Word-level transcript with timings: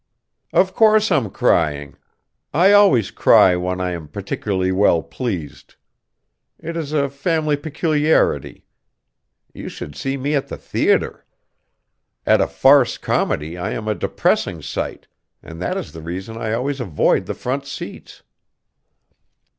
"Of 0.51 0.73
course 0.73 1.11
I'm 1.11 1.29
crying. 1.29 1.95
I 2.55 2.71
always 2.71 3.11
cry 3.11 3.55
when 3.55 3.79
I 3.79 3.91
am 3.91 4.07
particularly 4.07 4.71
well 4.71 5.03
pleased. 5.03 5.75
It 6.57 6.75
is 6.75 6.91
a 6.91 7.07
family 7.07 7.55
peculiarity. 7.55 8.65
You 9.53 9.69
should 9.69 9.95
see 9.95 10.17
me 10.17 10.33
at 10.33 10.47
the 10.47 10.57
theatre. 10.57 11.23
At 12.25 12.41
a 12.41 12.47
farce 12.47 12.97
comedy 12.97 13.59
I 13.59 13.73
am 13.73 13.87
a 13.87 13.93
depressing 13.93 14.63
sight, 14.63 15.07
and 15.43 15.61
that 15.61 15.77
is 15.77 15.91
the 15.91 16.01
reason 16.01 16.35
I 16.35 16.53
always 16.53 16.79
avoid 16.79 17.27
the 17.27 17.35
front 17.35 17.67
seats." 17.67 18.23